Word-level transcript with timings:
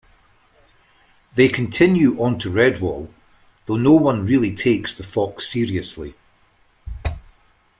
They 1.35 1.47
continue 1.47 2.19
on 2.19 2.39
to 2.39 2.49
Redwall, 2.49 3.13
though 3.65 3.77
no 3.77 3.93
one 3.93 4.25
really 4.25 4.55
takes 4.55 4.97
the 4.97 5.03
fox 5.03 5.47
seriously. 5.51 6.15